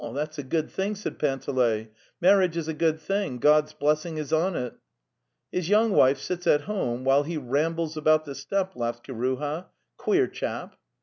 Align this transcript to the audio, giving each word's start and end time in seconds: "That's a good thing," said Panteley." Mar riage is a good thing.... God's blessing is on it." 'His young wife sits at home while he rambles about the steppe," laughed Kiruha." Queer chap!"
"That's 0.15 0.39
a 0.39 0.43
good 0.43 0.71
thing," 0.71 0.95
said 0.95 1.19
Panteley." 1.19 1.91
Mar 2.23 2.33
riage 2.37 2.55
is 2.55 2.67
a 2.67 2.73
good 2.73 2.99
thing.... 2.99 3.37
God's 3.37 3.71
blessing 3.71 4.17
is 4.17 4.33
on 4.33 4.55
it." 4.55 4.73
'His 5.51 5.69
young 5.69 5.91
wife 5.91 6.17
sits 6.17 6.47
at 6.47 6.61
home 6.61 7.03
while 7.03 7.21
he 7.21 7.37
rambles 7.37 7.95
about 7.95 8.25
the 8.25 8.33
steppe," 8.33 8.75
laughed 8.75 9.05
Kiruha." 9.05 9.67
Queer 10.03 10.25
chap!" 10.25 10.75